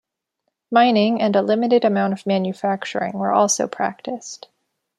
Mining 0.71 1.21
and 1.21 1.35
a 1.35 1.43
limited 1.43 1.85
amount 1.85 2.13
of 2.13 2.25
manufacturing 2.25 3.13
were 3.19 3.31
also 3.31 3.67
practiced. 3.67 4.47